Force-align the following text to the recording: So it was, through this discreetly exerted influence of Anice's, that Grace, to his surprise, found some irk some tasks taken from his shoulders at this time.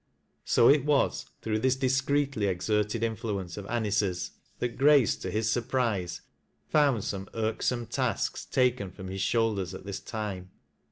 So 0.45 0.67
it 0.67 0.83
was, 0.83 1.27
through 1.43 1.59
this 1.59 1.75
discreetly 1.75 2.47
exerted 2.47 3.03
influence 3.03 3.55
of 3.55 3.67
Anice's, 3.67 4.31
that 4.57 4.75
Grace, 4.79 5.15
to 5.17 5.29
his 5.29 5.51
surprise, 5.51 6.21
found 6.67 7.03
some 7.03 7.29
irk 7.35 7.61
some 7.61 7.85
tasks 7.85 8.43
taken 8.45 8.89
from 8.89 9.09
his 9.09 9.21
shoulders 9.21 9.75
at 9.75 9.85
this 9.85 9.99
time. 9.99 10.49